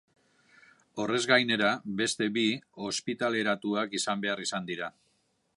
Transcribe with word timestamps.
Horrez 1.03 1.19
gainera, 1.31 1.69
beste 2.01 2.31
bi 2.39 2.47
ospitaleratuak 2.89 3.97
izan 4.03 4.25
behar 4.29 4.47
izan 4.49 4.71
dira. 4.73 4.95